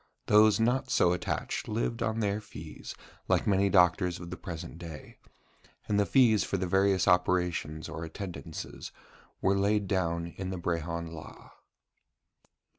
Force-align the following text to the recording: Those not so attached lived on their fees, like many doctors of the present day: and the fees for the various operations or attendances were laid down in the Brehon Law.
Those 0.25 0.59
not 0.59 0.89
so 0.89 1.13
attached 1.13 1.67
lived 1.67 2.01
on 2.01 2.21
their 2.21 2.41
fees, 2.41 2.95
like 3.27 3.45
many 3.45 3.69
doctors 3.69 4.19
of 4.19 4.31
the 4.31 4.35
present 4.35 4.79
day: 4.79 5.19
and 5.87 5.99
the 5.99 6.07
fees 6.07 6.43
for 6.43 6.57
the 6.57 6.65
various 6.65 7.07
operations 7.07 7.87
or 7.87 8.03
attendances 8.03 8.91
were 9.43 9.55
laid 9.59 9.85
down 9.87 10.25
in 10.25 10.49
the 10.49 10.57
Brehon 10.57 11.11
Law. 11.11 11.51